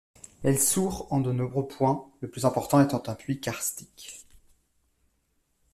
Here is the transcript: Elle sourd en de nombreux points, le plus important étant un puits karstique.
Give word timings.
Elle 0.41 0.59
sourd 0.59 1.05
en 1.13 1.19
de 1.19 1.31
nombreux 1.31 1.67
points, 1.67 2.09
le 2.21 2.27
plus 2.31 2.45
important 2.45 2.81
étant 2.81 3.03
un 3.05 3.13
puits 3.13 3.39
karstique. 3.39 4.25